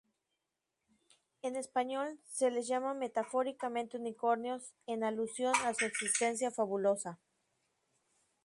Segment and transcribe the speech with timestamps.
[1.43, 7.19] En español se las llama metafóricamente "unicornios", en alusión a su existencia fabulosa.